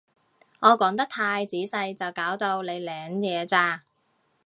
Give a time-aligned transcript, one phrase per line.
[0.61, 3.81] 我講得太仔細就搞到你領嘢咋